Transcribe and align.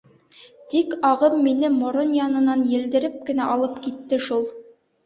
Тик 0.73 0.95
ағым 1.09 1.35
мине 1.49 1.71
морон 1.75 2.17
янынан 2.21 2.67
елдереп 2.79 3.23
кенә 3.31 3.53
алып 3.59 3.81
китте 3.87 4.27
шул. 4.29 4.53